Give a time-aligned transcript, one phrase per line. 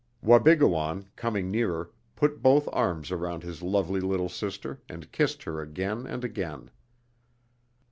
[0.23, 6.07] Wabigoon, coming nearer, put both arms around his lovely little sister and kissed her again
[6.07, 6.71] and again.